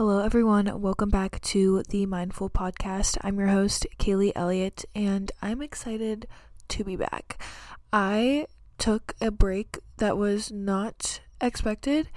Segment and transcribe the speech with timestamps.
[0.00, 0.80] Hello, everyone.
[0.80, 3.18] Welcome back to the Mindful Podcast.
[3.20, 6.26] I'm your host, Kaylee Elliott, and I'm excited
[6.68, 7.38] to be back.
[7.92, 8.46] I
[8.78, 12.08] took a break that was not expected.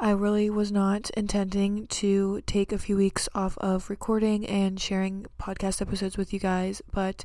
[0.00, 5.26] I really was not intending to take a few weeks off of recording and sharing
[5.40, 7.24] podcast episodes with you guys, but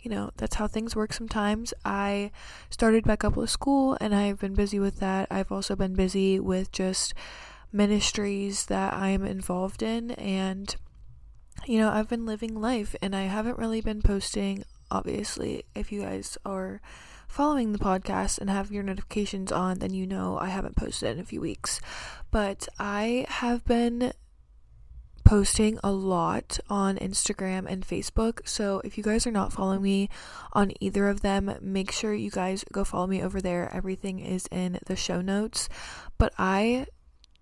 [0.00, 1.72] you know, that's how things work sometimes.
[1.84, 2.32] I
[2.68, 5.28] started back up with school and I've been busy with that.
[5.30, 7.14] I've also been busy with just
[7.72, 10.74] ministries that I'm involved in and
[11.66, 16.02] you know, I've been living life and I haven't really been posting obviously if you
[16.02, 16.80] guys are
[17.28, 21.20] following the podcast and have your notifications on, then you know I haven't posted in
[21.20, 21.80] a few weeks.
[22.30, 24.12] But I have been
[25.24, 28.46] posting a lot on Instagram and Facebook.
[28.46, 30.10] So if you guys are not following me
[30.52, 33.72] on either of them, make sure you guys go follow me over there.
[33.72, 35.70] Everything is in the show notes.
[36.18, 36.86] But I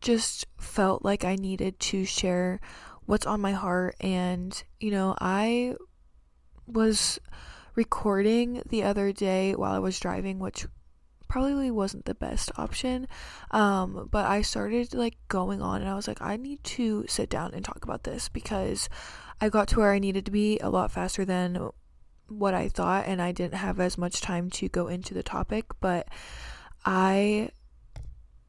[0.00, 2.60] just felt like I needed to share
[3.06, 3.96] what's on my heart.
[4.00, 5.76] And, you know, I
[6.66, 7.18] was
[7.74, 10.66] recording the other day while I was driving, which
[11.28, 13.06] probably wasn't the best option.
[13.52, 17.30] Um, but I started like going on and I was like, I need to sit
[17.30, 18.88] down and talk about this because
[19.40, 21.70] I got to where I needed to be a lot faster than
[22.28, 25.66] what I thought, and I didn't have as much time to go into the topic.
[25.80, 26.08] But
[26.84, 27.50] I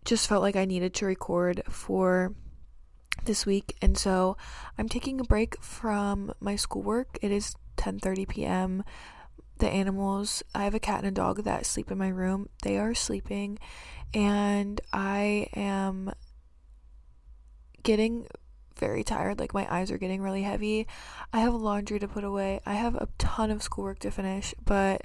[0.05, 2.33] just felt like I needed to record for
[3.25, 4.35] this week and so
[4.77, 7.19] I'm taking a break from my schoolwork.
[7.21, 8.83] It is 10:30 p.m.
[9.59, 12.49] The animals, I have a cat and a dog that sleep in my room.
[12.63, 13.59] They are sleeping
[14.13, 16.13] and I am
[17.83, 18.27] getting
[18.77, 19.39] very tired.
[19.39, 20.87] Like my eyes are getting really heavy.
[21.31, 22.59] I have laundry to put away.
[22.65, 25.03] I have a ton of schoolwork to finish, but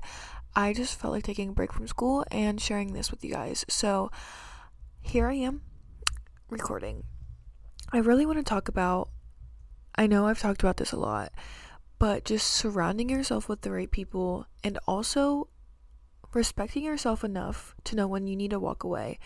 [0.55, 3.65] I just felt like taking a break from school and sharing this with you guys.
[3.69, 4.11] So
[5.07, 5.63] here I am
[6.51, 7.05] recording.
[7.93, 9.11] I really want to talk about,
[9.95, 11.33] I know I've talked about this a lot,
[12.01, 15.49] but just surrounding yourself with the right people and also
[16.35, 19.21] respecting yourself enough to know when you need to walk away.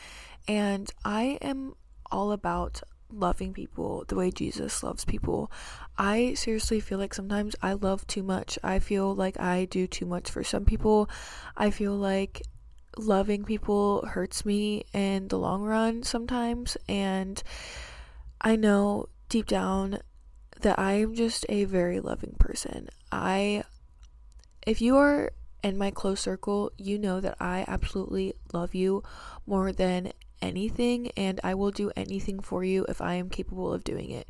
[0.47, 1.75] And I am
[2.13, 5.51] all about loving people the way Jesus loves people.
[5.97, 8.59] I seriously feel like sometimes I love too much.
[8.63, 11.09] I feel like I do too much for some people.
[11.57, 12.43] I feel like
[12.97, 17.43] loving people hurts me in the long run sometimes and
[18.41, 19.99] I know deep down
[20.61, 22.89] that I am just a very loving person.
[23.13, 23.65] I
[24.67, 29.03] if you are in my close circle, you know that I absolutely love you
[29.47, 30.13] more than
[30.43, 34.27] anything and I will do anything for you if I am capable of doing it.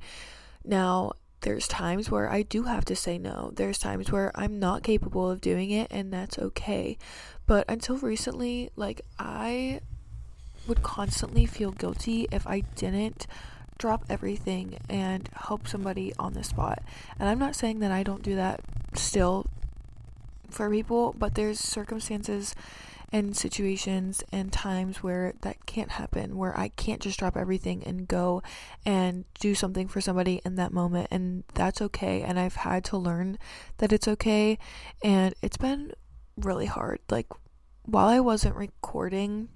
[0.65, 1.12] Now,
[1.43, 3.53] there's times where I do have to say no.
[3.55, 6.99] There's times where I'm not capable of doing it, and that's okay.
[7.47, 9.81] But until recently, like, I
[10.67, 13.27] would constantly feel guilty if I didn't
[13.78, 16.83] drop everything and help somebody on the spot.
[17.19, 18.61] And I'm not saying that I don't do that
[18.95, 19.47] still
[20.51, 22.55] for people, but there's circumstances
[23.12, 28.06] and situations and times where that can't happen, where I can't just drop everything and
[28.06, 28.43] go
[28.87, 32.22] and do something for somebody in that moment, and that's okay.
[32.22, 33.38] And I've had to learn
[33.78, 34.59] that it's okay,
[35.03, 35.93] and it's been
[36.37, 37.00] really hard.
[37.10, 37.26] Like,
[37.84, 39.48] while I wasn't recording,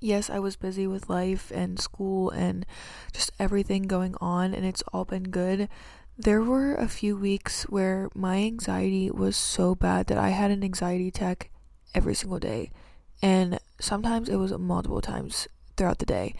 [0.00, 2.64] yes, I was busy with life and school and
[3.12, 5.68] just everything going on, and it's all been good.
[6.16, 10.62] There were a few weeks where my anxiety was so bad that I had an
[10.62, 11.50] anxiety attack
[11.94, 12.70] every single day.
[13.22, 16.34] And sometimes it was multiple times throughout the day.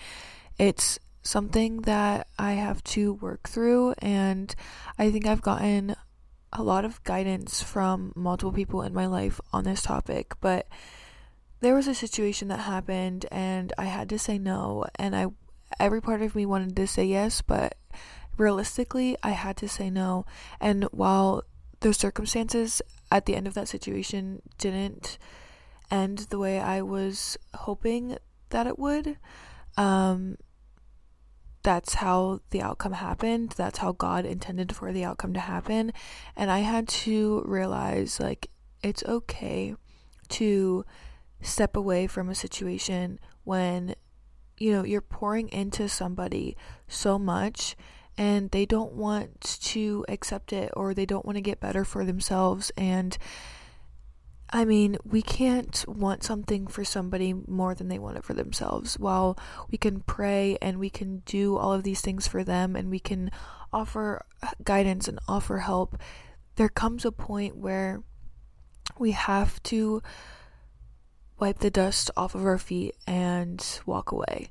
[0.59, 4.55] It's something that I have to work through, and
[4.99, 5.97] I think I've gotten
[6.53, 10.35] a lot of guidance from multiple people in my life on this topic.
[10.41, 10.69] But
[11.61, 15.27] there was a situation that happened, and I had to say no, and I
[15.81, 17.77] every part of me wanted to say yes, but
[18.37, 20.27] realistically, I had to say no.
[20.61, 21.43] And while
[21.81, 25.19] the circumstances at the end of that situation didn't
[25.95, 28.17] end the way I was hoping
[28.51, 29.17] that it would.
[29.77, 30.37] Um,
[31.63, 33.55] that's how the outcome happened.
[33.57, 35.93] That's how God intended for the outcome to happen.
[36.37, 38.51] And I had to realize like
[38.83, 39.75] it's okay
[40.29, 40.85] to
[41.41, 43.95] step away from a situation when
[44.59, 46.57] you know you're pouring into somebody
[46.87, 47.77] so much
[48.17, 52.05] and they don't want to accept it or they don't want to get better for
[52.05, 53.19] themselves and
[54.55, 58.97] I mean, we can't want something for somebody more than they want it for themselves.
[58.97, 59.37] While
[59.69, 63.01] we can pray and we can do all of these things for them and we
[63.01, 63.33] can
[63.73, 64.25] offer
[64.63, 65.99] guidance and offer help,
[66.55, 68.05] there comes a point where
[68.97, 70.01] we have to
[71.41, 74.51] wipe the dust off of our feet and walk away.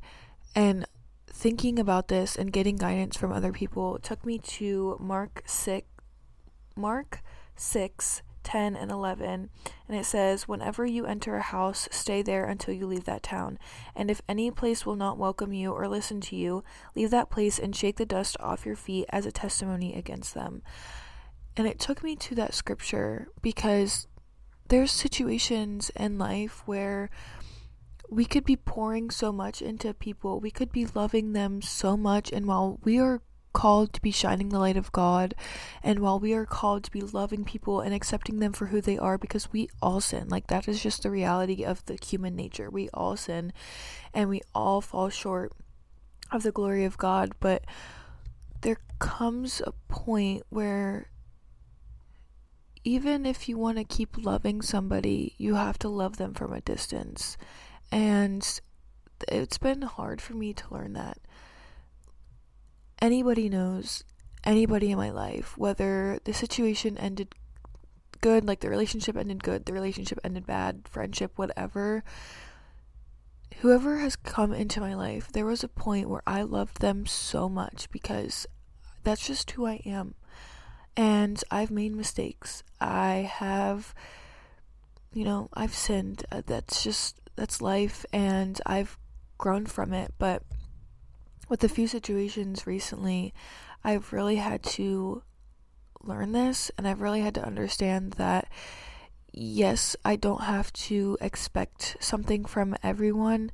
[0.53, 0.85] And
[1.27, 5.87] thinking about this and getting guidance from other people took me to Mark 6
[6.75, 7.21] Mark
[7.55, 9.49] 6 10 and 11
[9.87, 13.57] and it says whenever you enter a house stay there until you leave that town
[13.95, 16.63] and if any place will not welcome you or listen to you
[16.95, 20.61] leave that place and shake the dust off your feet as a testimony against them
[21.55, 24.07] and it took me to that scripture because
[24.69, 27.09] there's situations in life where
[28.09, 30.39] we could be pouring so much into people.
[30.39, 32.31] We could be loving them so much.
[32.31, 33.21] And while we are
[33.53, 35.33] called to be shining the light of God,
[35.81, 38.97] and while we are called to be loving people and accepting them for who they
[38.97, 42.69] are, because we all sin, like that is just the reality of the human nature.
[42.69, 43.53] We all sin
[44.13, 45.53] and we all fall short
[46.31, 47.33] of the glory of God.
[47.39, 47.63] But
[48.61, 51.09] there comes a point where
[52.83, 56.61] even if you want to keep loving somebody, you have to love them from a
[56.61, 57.37] distance.
[57.91, 58.45] And
[59.27, 61.17] it's been hard for me to learn that.
[63.03, 64.05] Anybody knows,
[64.45, 67.35] anybody in my life, whether the situation ended
[68.21, 72.05] good, like the relationship ended good, the relationship ended bad, friendship, whatever.
[73.57, 77.49] Whoever has come into my life, there was a point where I loved them so
[77.49, 78.47] much because
[79.03, 80.15] that's just who I am
[80.95, 82.63] and I've made mistakes.
[82.79, 83.93] I have,
[85.11, 86.23] you know, I've sinned.
[86.31, 88.97] Uh, that's just, that's life, and I've
[89.37, 90.13] grown from it.
[90.17, 90.43] But
[91.53, 93.31] with a few situations recently,
[93.83, 95.21] I've really had to
[96.01, 98.47] learn this, and I've really had to understand that
[99.31, 103.51] yes, I don't have to expect something from everyone.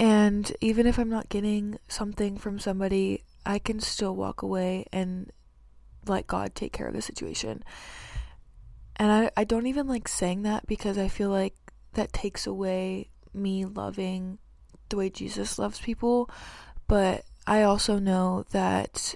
[0.00, 5.30] And even if I'm not getting something from somebody, I can still walk away and
[6.08, 7.62] let God take care of the situation.
[8.96, 11.54] And I, I don't even like saying that because I feel like
[11.92, 14.40] that takes away me loving
[14.88, 16.30] the way Jesus loves people.
[16.86, 19.14] But I also know that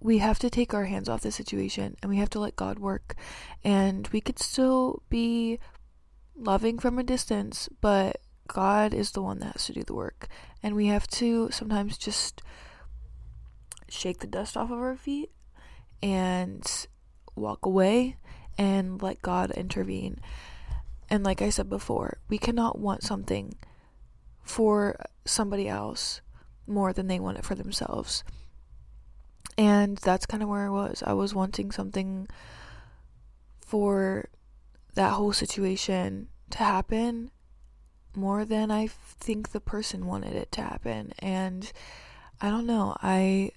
[0.00, 2.78] we have to take our hands off the situation and we have to let God
[2.78, 3.14] work.
[3.64, 5.58] And we could still be
[6.36, 10.28] loving from a distance, but God is the one that has to do the work.
[10.62, 12.42] And we have to sometimes just
[13.88, 15.30] shake the dust off of our feet
[16.02, 16.86] and
[17.34, 18.16] walk away
[18.56, 20.20] and let God intervene.
[21.10, 23.54] And like I said before, we cannot want something
[24.48, 24.96] for
[25.26, 26.22] somebody else
[26.66, 28.24] more than they want it for themselves.
[29.56, 31.02] And that's kind of where I was.
[31.06, 32.28] I was wanting something
[33.64, 34.28] for
[34.94, 37.30] that whole situation to happen
[38.16, 41.12] more than I think the person wanted it to happen.
[41.18, 41.70] And
[42.40, 42.96] I don't know.
[43.02, 43.52] I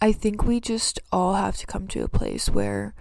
[0.00, 2.94] I think we just all have to come to a place where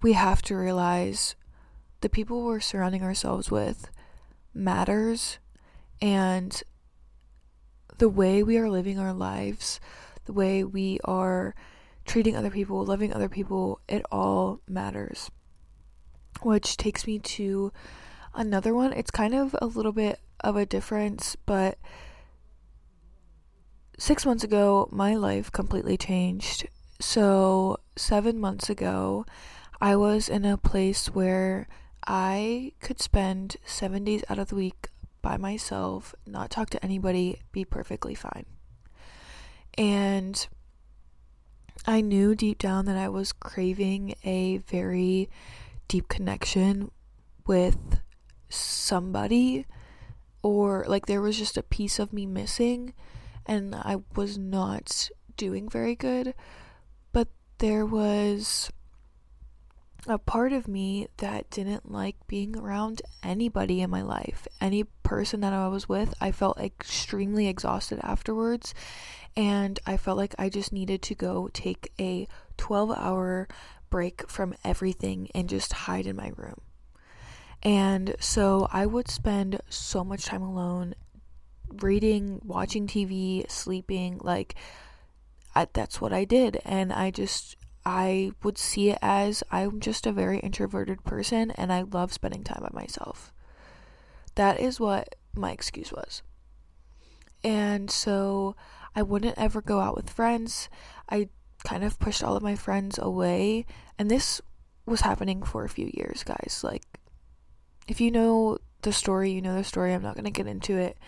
[0.00, 1.34] we have to realize
[2.00, 3.90] the people we're surrounding ourselves with
[4.54, 5.38] matters
[6.00, 6.62] and
[7.98, 9.80] the way we are living our lives,
[10.24, 11.54] the way we are
[12.06, 15.30] treating other people, loving other people, it all matters.
[16.42, 17.72] Which takes me to
[18.34, 18.92] another one.
[18.92, 21.78] It's kind of a little bit of a difference, but
[23.98, 26.68] six months ago, my life completely changed.
[27.00, 29.26] So, seven months ago,
[29.80, 31.68] I was in a place where
[32.06, 34.88] I could spend seven days out of the week
[35.22, 38.46] by myself, not talk to anybody, be perfectly fine.
[39.76, 40.46] And
[41.86, 45.30] I knew deep down that I was craving a very
[45.86, 46.90] deep connection
[47.46, 48.00] with
[48.48, 49.66] somebody,
[50.42, 52.94] or like there was just a piece of me missing
[53.46, 56.34] and I was not doing very good.
[57.12, 57.28] But
[57.58, 58.70] there was
[60.10, 64.46] a part of me that didn't like being around anybody in my life.
[64.60, 68.74] Any person that I was with, I felt extremely exhausted afterwards.
[69.36, 73.48] And I felt like I just needed to go take a 12 hour
[73.90, 76.60] break from everything and just hide in my room.
[77.62, 80.94] And so I would spend so much time alone
[81.82, 84.54] reading, watching TV, sleeping, like
[85.54, 87.56] I, that's what I did and I just
[87.90, 92.44] I would see it as I'm just a very introverted person and I love spending
[92.44, 93.32] time by myself.
[94.34, 96.22] That is what my excuse was.
[97.42, 98.56] And so
[98.94, 100.68] I wouldn't ever go out with friends.
[101.08, 101.30] I
[101.64, 103.64] kind of pushed all of my friends away
[103.98, 104.42] and this
[104.84, 106.60] was happening for a few years, guys.
[106.62, 106.84] Like
[107.88, 109.94] if you know the story, you know the story.
[109.94, 110.98] I'm not going to get into it.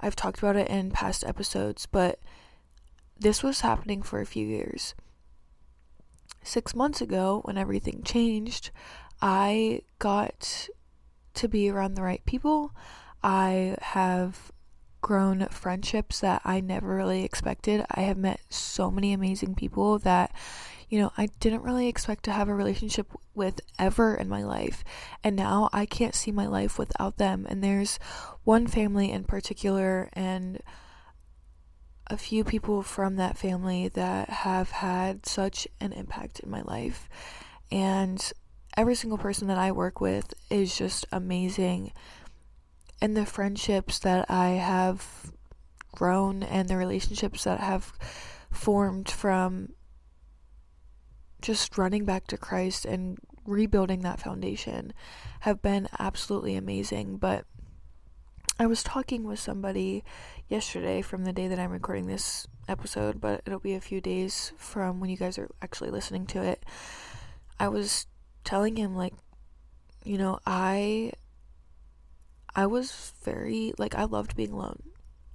[0.00, 2.20] I've talked about it in past episodes, but
[3.18, 4.94] this was happening for a few years.
[6.42, 8.70] Six months ago, when everything changed,
[9.20, 10.68] I got
[11.34, 12.74] to be around the right people.
[13.22, 14.50] I have
[15.00, 17.84] grown friendships that I never really expected.
[17.90, 20.32] I have met so many amazing people that,
[20.88, 24.84] you know, I didn't really expect to have a relationship with ever in my life.
[25.22, 27.46] And now I can't see my life without them.
[27.48, 27.98] And there's
[28.44, 30.60] one family in particular and
[32.08, 37.08] a few people from that family that have had such an impact in my life.
[37.70, 38.32] And
[38.76, 41.92] every single person that I work with is just amazing
[43.02, 45.32] and the friendships that I have
[45.92, 47.92] grown and the relationships that have
[48.50, 49.70] formed from
[51.40, 54.92] just running back to Christ and rebuilding that foundation
[55.40, 57.16] have been absolutely amazing.
[57.16, 57.44] But
[58.60, 60.04] I was talking with somebody
[60.52, 64.52] yesterday from the day that I'm recording this episode, but it'll be a few days
[64.58, 66.62] from when you guys are actually listening to it.
[67.58, 68.06] I was
[68.44, 69.14] telling him, like,
[70.04, 71.12] you know, I
[72.54, 74.82] I was very like I loved being alone.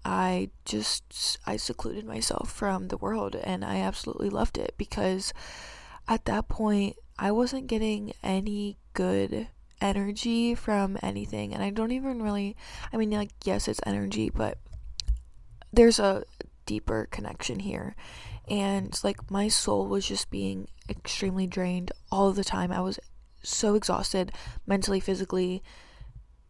[0.05, 5.33] I just I secluded myself from the world and I absolutely loved it because
[6.07, 9.47] at that point I wasn't getting any good
[9.81, 12.55] energy from anything and I don't even really
[12.93, 14.57] I mean like yes it's energy but
[15.77, 16.23] there's a
[16.65, 17.95] deeper connection here.
[18.49, 22.71] And like my soul was just being extremely drained all the time.
[22.71, 22.99] I was
[23.43, 24.31] so exhausted
[24.65, 25.61] mentally, physically,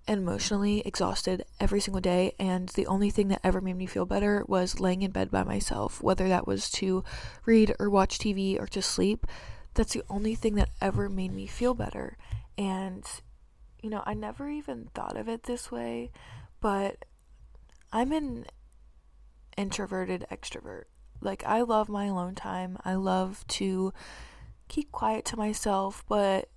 [0.07, 2.33] and emotionally exhausted every single day.
[2.39, 5.43] And the only thing that ever made me feel better was laying in bed by
[5.43, 7.03] myself whether that was to
[7.45, 9.27] read or watch TV or to sleep.
[9.73, 12.17] That's the only thing that ever made me feel better.
[12.57, 13.05] And
[13.83, 16.11] you know I never even thought of it this way
[16.59, 17.05] but
[17.93, 18.45] I'm an
[19.57, 20.83] introverted extrovert
[21.19, 23.91] like I love my alone time I love to
[24.67, 26.49] keep quiet to myself but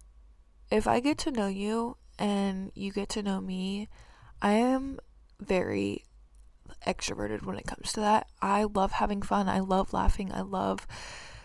[0.71, 3.88] if I get to know you and you get to know me,
[4.40, 5.00] I am
[5.40, 6.04] very
[6.87, 8.28] extroverted when it comes to that.
[8.40, 9.49] I love having fun.
[9.49, 10.33] I love laughing.
[10.33, 10.87] I love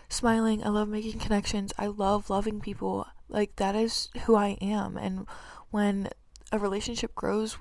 [0.08, 0.62] smiling.
[0.62, 1.72] I love making connections.
[1.78, 3.06] I love loving people.
[3.28, 4.96] Like, that is who I am.
[4.96, 5.26] And
[5.70, 6.10] when
[6.52, 7.58] a relationship grows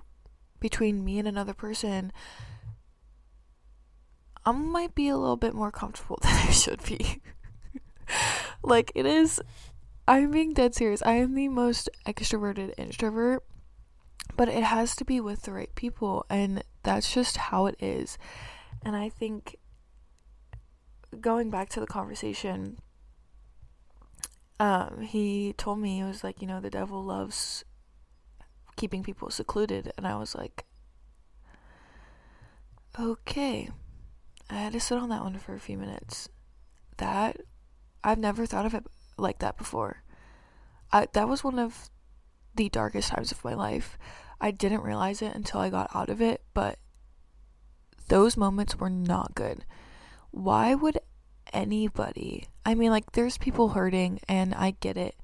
[0.60, 2.12] between me and another person,
[4.46, 7.22] I might be a little bit more comfortable than I should be.
[8.64, 9.42] like, it is
[10.08, 11.02] I'm being dead serious.
[11.04, 13.44] I am the most extroverted introvert,
[14.36, 18.18] but it has to be with the right people, and that's just how it is.
[18.84, 19.56] And I think
[21.20, 22.78] going back to the conversation,
[24.60, 27.66] um, he told me, he was like, you know, the devil loves
[28.76, 29.92] keeping people secluded.
[29.98, 30.66] And I was like,
[33.00, 33.70] okay.
[34.50, 36.30] I had to sit on that one for a few minutes.
[36.98, 37.38] That,
[38.04, 38.86] I've never thought of it
[39.18, 40.04] like that before.
[40.92, 41.90] I, that was one of
[42.56, 43.98] the darkest times of my life.
[44.40, 46.78] I didn't realize it until I got out of it, but
[48.08, 49.66] those moments were not good.
[50.32, 51.00] Why would
[51.54, 52.48] anybody?
[52.66, 55.16] I mean, like, there's people hurting, and I get it,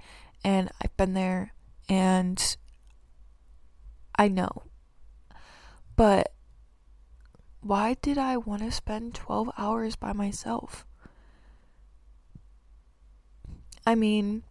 [0.44, 1.54] and I've been there,
[1.88, 2.58] and
[4.18, 4.63] I know.
[5.96, 6.34] But
[7.62, 10.86] why did I want to spend 12 hours by myself?
[13.86, 14.44] I mean,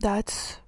[0.00, 0.58] that's.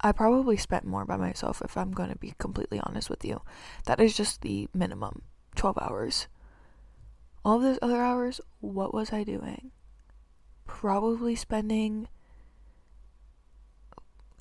[0.00, 3.40] I probably spent more by myself if I'm going to be completely honest with you.
[3.86, 5.22] That is just the minimum
[5.56, 6.28] 12 hours.
[7.44, 9.70] All those other hours, what was I doing?
[10.66, 12.08] Probably spending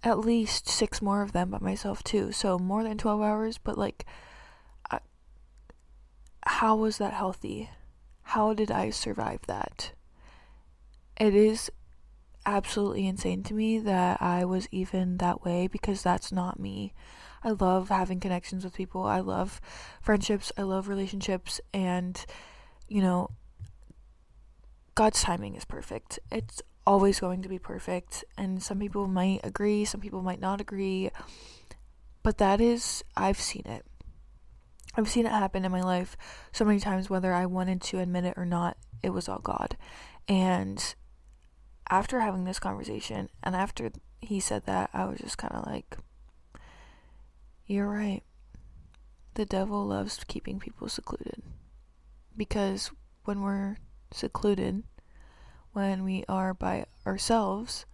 [0.03, 2.32] at least six more of them by myself, too.
[2.32, 4.05] So more than 12 hours, but like,
[6.45, 7.69] how was that healthy?
[8.23, 9.91] How did I survive that?
[11.17, 11.71] it is
[12.45, 16.93] absolutely insane to me that I was even that way because that's not me.
[17.43, 19.03] I love having connections with people.
[19.03, 19.61] I love
[20.01, 20.51] friendships.
[20.57, 21.61] I love relationships.
[21.73, 22.23] And,
[22.87, 23.29] you know,
[24.95, 26.19] God's timing is perfect.
[26.31, 28.23] It's always going to be perfect.
[28.37, 31.11] And some people might agree, some people might not agree.
[32.23, 33.85] But that is, I've seen it.
[34.97, 36.15] I've seen it happen in my life
[36.51, 39.77] so many times, whether I wanted to admit it or not, it was all God.
[40.27, 40.95] And
[41.89, 45.97] after having this conversation and after he said that, I was just kind of like,
[47.65, 48.21] you're right.
[49.33, 51.41] The devil loves keeping people secluded.
[52.37, 52.91] Because
[53.25, 53.77] when we're
[54.11, 54.83] secluded,
[55.73, 57.85] when we are by ourselves,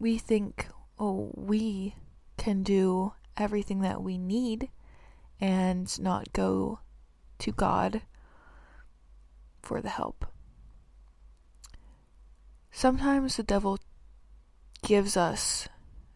[0.00, 0.66] we think,
[0.98, 1.94] oh, we
[2.36, 4.68] can do everything that we need
[5.40, 6.80] and not go
[7.38, 8.02] to God
[9.62, 10.26] for the help.
[12.70, 13.78] Sometimes the devil
[14.82, 15.68] gives us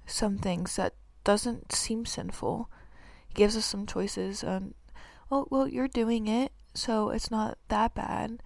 [0.07, 2.71] some things that doesn't seem sinful.
[3.29, 4.75] He gives us some choices on,
[5.31, 8.43] well, well, you're doing it, so it's not that bad.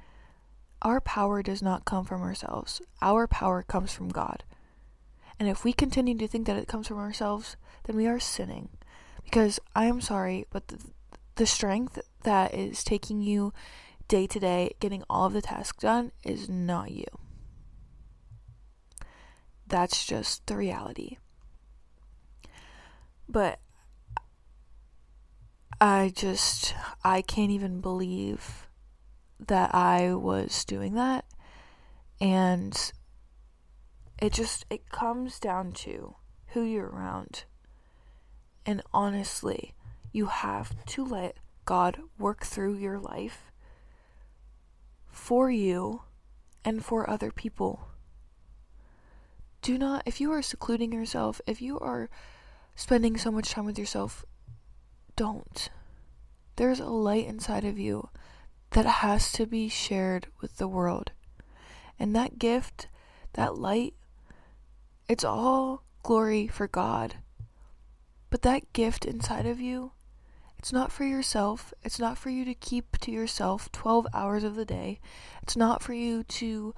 [0.83, 2.80] Our power does not come from ourselves.
[3.00, 4.45] Our power comes from God.
[5.38, 8.71] And if we continue to think that it comes from ourselves, then we are sinning.
[9.26, 10.78] Because I am sorry, but the,
[11.35, 13.52] the strength that is taking you
[14.09, 17.04] day to day, getting all of the tasks done, is not you.
[19.66, 21.18] That's just the reality.
[23.28, 23.59] But
[25.80, 28.68] I just, I can't even believe
[29.40, 31.25] that I was doing that.
[32.21, 32.92] And
[34.23, 36.14] it just, it comes down to
[36.49, 37.45] who you're around.
[38.67, 39.75] And honestly,
[40.13, 43.53] you have to let God work through your life
[45.09, 46.03] for you
[46.65, 47.89] and for other people.
[49.63, 52.11] Do not, if you are secluding yourself, if you are
[52.75, 54.25] spending so much time with yourself,
[55.15, 55.71] don't.
[56.57, 58.11] There's a light inside of you
[58.71, 61.13] that has to be shared with the world.
[61.99, 62.89] And that gift,
[63.35, 63.95] that light,
[65.09, 67.17] it's all glory for God.
[68.30, 69.92] But that gift inside of you,
[70.59, 71.73] it's not for yourself.
[71.85, 75.00] It's not for you to keep to yourself 12 hours of the day.
[75.42, 76.75] It's not for you to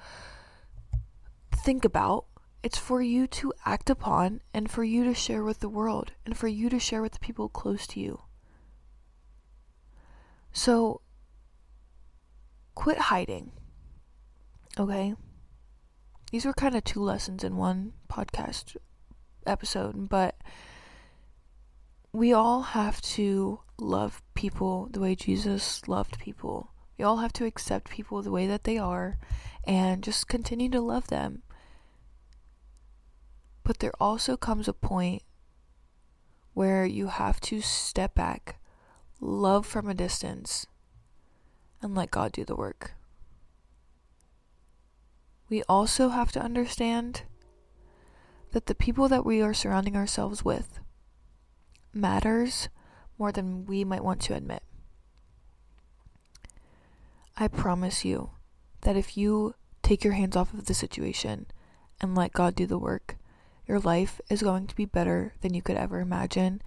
[1.54, 2.26] think about.
[2.62, 6.36] It's for you to act upon and for you to share with the world and
[6.36, 8.22] for you to share with the people close to you.
[10.52, 11.02] So,
[12.74, 13.52] quit hiding.
[14.78, 15.14] Okay?
[16.32, 18.76] These were kind of two lessons in one podcast
[19.46, 20.36] episode, but
[22.18, 26.72] we all have to love people the way Jesus loved people.
[26.98, 29.18] We all have to accept people the way that they are
[29.62, 31.42] and just continue to love them.
[33.62, 35.22] But there also comes a point
[36.54, 38.56] where you have to step back,
[39.20, 40.66] love from a distance,
[41.80, 42.94] and let God do the work.
[45.48, 47.22] We also have to understand
[48.50, 50.80] that the people that we are surrounding ourselves with
[51.92, 52.68] matters
[53.18, 54.62] more than we might want to admit.
[57.36, 58.30] I promise you
[58.82, 61.46] that if you take your hands off of the situation
[62.00, 63.16] and let God do the work,
[63.66, 66.62] your life is going to be better than you could ever imagine.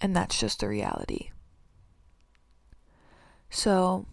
[0.00, 1.30] And that's just the reality.
[3.48, 4.06] So,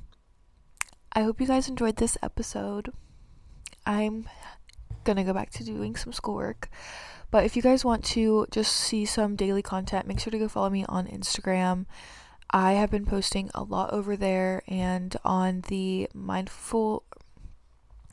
[1.13, 2.93] I hope you guys enjoyed this episode.
[3.85, 4.29] I'm
[5.03, 6.69] gonna go back to doing some schoolwork.
[7.31, 10.47] But if you guys want to just see some daily content, make sure to go
[10.47, 11.85] follow me on Instagram.
[12.51, 17.03] I have been posting a lot over there and on the Mindful,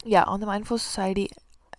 [0.04, 1.30] yeah, on the Mindful Society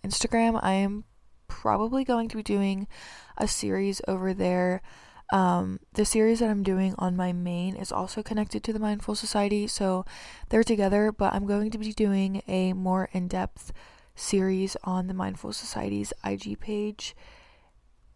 [0.04, 1.04] Instagram, I am
[1.46, 2.88] probably going to be doing
[3.36, 4.82] a series over there.
[5.30, 9.14] Um, the series that I'm doing on my main is also connected to the Mindful
[9.14, 10.04] Society, so
[10.48, 13.72] they're together, but I'm going to be doing a more in depth
[14.18, 17.14] series on the Mindful Society's IG page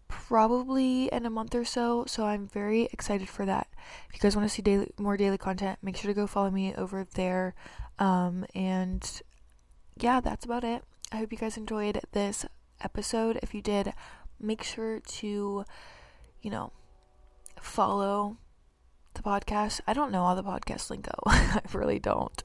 [0.09, 3.67] probably in a month or so so i'm very excited for that.
[4.09, 6.51] If you guys want to see daily more daily content make sure to go follow
[6.51, 7.55] me over there.
[7.99, 9.03] Um, and
[9.99, 10.85] yeah that's about it.
[11.11, 12.45] I hope you guys enjoyed this
[12.83, 13.38] episode.
[13.43, 13.93] If you did,
[14.41, 15.65] make sure to,
[16.41, 16.73] you know,
[17.61, 18.37] follow
[19.14, 19.81] the podcast.
[19.87, 21.12] I don't know all the podcast lingo.
[21.27, 22.42] I really don't.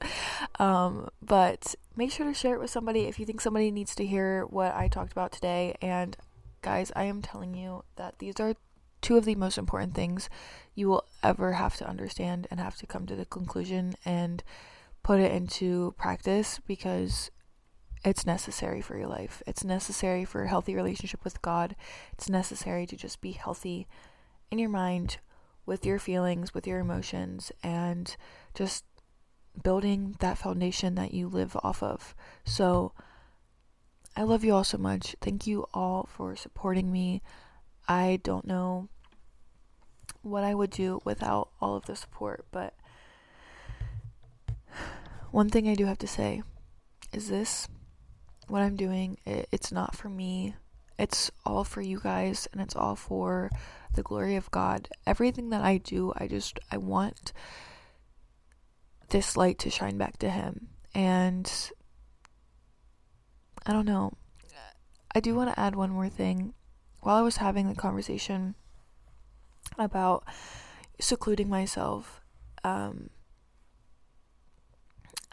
[0.58, 4.06] Um, but make sure to share it with somebody if you think somebody needs to
[4.06, 5.76] hear what I talked about today.
[5.80, 6.16] And
[6.62, 8.54] guys, I am telling you that these are
[9.00, 10.28] two of the most important things
[10.74, 14.42] you will ever have to understand and have to come to the conclusion and
[15.02, 17.30] put it into practice because
[18.04, 19.42] it's necessary for your life.
[19.46, 21.74] It's necessary for a healthy relationship with God.
[22.12, 23.86] It's necessary to just be healthy
[24.50, 25.18] in your mind,
[25.68, 28.16] with your feelings, with your emotions, and
[28.54, 28.84] just
[29.62, 32.14] building that foundation that you live off of.
[32.44, 32.92] So,
[34.16, 35.14] I love you all so much.
[35.20, 37.22] Thank you all for supporting me.
[37.86, 38.88] I don't know
[40.22, 42.74] what I would do without all of the support, but
[45.30, 46.42] one thing I do have to say
[47.12, 47.68] is this
[48.48, 50.54] what I'm doing, it, it's not for me.
[50.98, 53.50] It's all for you guys and it's all for
[53.94, 54.88] the glory of God.
[55.06, 57.32] Everything that I do, I just I want
[59.10, 60.68] this light to shine back to him.
[60.94, 61.50] And
[63.66, 64.12] I don't know.
[65.14, 66.54] I do want to add one more thing.
[67.00, 68.54] While I was having the conversation
[69.78, 70.24] about
[71.00, 72.20] secluding myself,
[72.64, 73.10] um,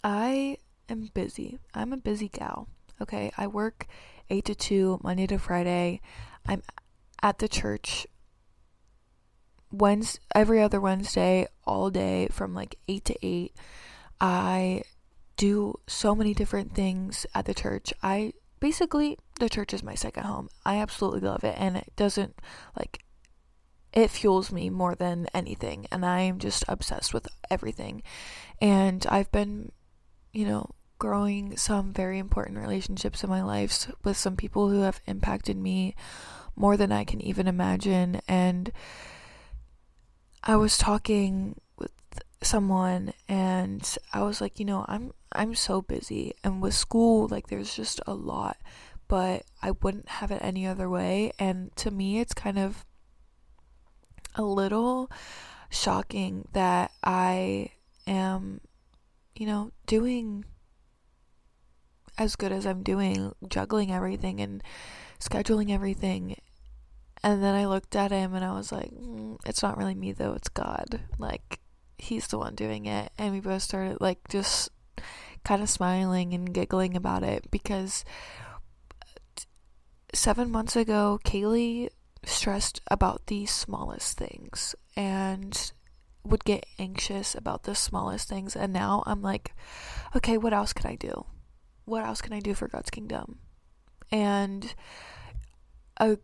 [0.04, 1.60] I am busy.
[1.74, 2.68] I'm a busy gal.
[3.02, 3.88] Okay, I work
[4.30, 6.02] 8 to 2 Monday to Friday.
[6.48, 6.64] I'm
[7.22, 8.08] at the church
[9.78, 13.56] Wednesday, every other Wednesday, all day from like 8 to 8.
[14.22, 14.84] I
[15.38, 17.94] do so many different things at the church.
[18.02, 20.50] I basically, the church is my second home.
[20.66, 22.36] I absolutely love it, and it doesn't
[22.78, 23.04] like
[23.96, 28.04] it fuels me more than anything, and I'm just obsessed with everything.
[28.62, 29.72] And I've been,
[30.34, 35.02] you know, growing some very important relationships in my life with some people who have
[35.08, 35.96] impacted me
[36.56, 38.22] more than I can even imagine.
[38.28, 38.72] And
[40.46, 41.92] I was talking with
[42.42, 47.48] someone and I was like, you know, I'm I'm so busy and with school like
[47.48, 48.58] there's just a lot,
[49.08, 52.86] but I wouldn't have it any other way and to me it's kind of
[54.36, 55.10] a little
[55.70, 57.72] shocking that I
[58.06, 58.62] am
[59.36, 60.46] you know, doing
[62.18, 64.64] as good as I'm doing, juggling everything and
[65.20, 66.38] scheduling everything.
[67.26, 70.12] And then I looked at him and I was like, mm, it's not really me
[70.12, 71.02] though, it's God.
[71.18, 71.60] Like,
[71.98, 73.12] he's the one doing it.
[73.18, 74.70] And we both started, like, just
[75.44, 78.06] kind of smiling and giggling about it because
[80.14, 81.90] seven months ago, Kaylee
[82.24, 85.72] stressed about the smallest things and
[86.24, 88.56] would get anxious about the smallest things.
[88.56, 89.54] And now I'm like,
[90.16, 91.26] okay, what else can I do?
[91.86, 93.40] what else can I do for God's kingdom?
[94.12, 94.74] And
[95.98, 96.18] a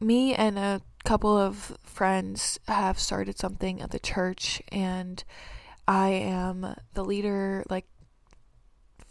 [0.00, 5.24] me and a couple of friends have started something at the church and
[5.86, 7.86] I am the leader like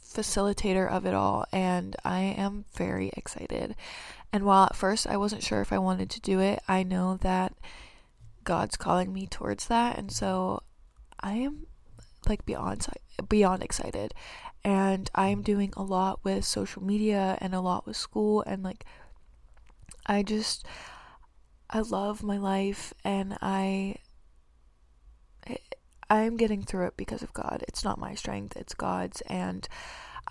[0.02, 3.76] facilitator of it all and I am very excited.
[4.32, 7.18] And while at first I wasn't sure if I wanted to do it, I know
[7.22, 7.54] that
[8.44, 10.62] God's calling me towards that and so
[11.20, 11.68] I am
[12.28, 12.88] like beyond
[13.28, 14.14] beyond excited
[14.64, 18.86] and I'm doing a lot with social media and a lot with school and like
[20.08, 20.66] I just
[21.70, 23.98] I love my life and I
[26.10, 27.64] I'm getting through it because of God.
[27.68, 29.68] It's not my strength, it's God's and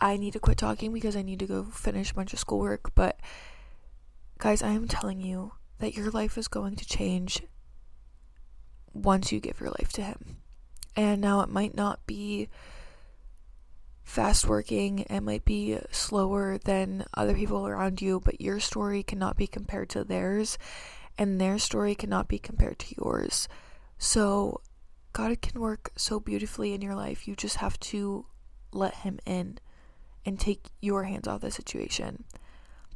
[0.00, 2.94] I need to quit talking because I need to go finish a bunch of schoolwork,
[2.94, 3.18] but
[4.38, 7.42] guys, I am telling you that your life is going to change
[8.92, 10.38] once you give your life to him.
[10.94, 12.48] And now it might not be
[14.06, 19.36] fast working and might be slower than other people around you, but your story cannot
[19.36, 20.56] be compared to theirs,
[21.18, 23.48] and their story cannot be compared to yours.
[23.98, 24.62] So,
[25.12, 27.26] God can work so beautifully in your life.
[27.26, 28.26] You just have to
[28.72, 29.58] let Him in
[30.24, 32.24] and take your hands off the situation.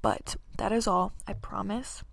[0.02, 2.04] But that is all, I promise.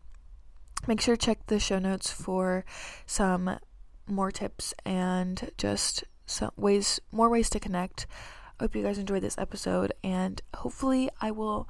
[0.88, 2.66] Make sure to check the show notes for
[3.06, 3.60] some
[4.08, 8.08] more tips and just some ways more ways to connect
[8.60, 11.70] hope you guys enjoyed this episode, and hopefully, I will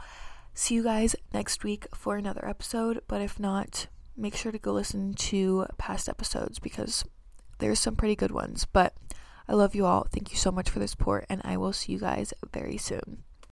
[0.53, 3.01] see you guys next week for another episode.
[3.07, 7.03] But if not, make sure to go listen to past episodes because
[7.59, 8.65] there's some pretty good ones.
[8.65, 8.93] But
[9.47, 10.07] I love you all.
[10.11, 13.23] Thank you so much for the support, and I will see you guys very soon.